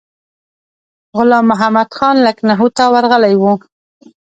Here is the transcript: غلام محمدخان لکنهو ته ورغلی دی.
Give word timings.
غلام 1.17 1.45
محمدخان 1.51 2.15
لکنهو 2.27 2.67
ته 2.77 2.83
ورغلی 2.93 3.35
دی. 3.41 3.55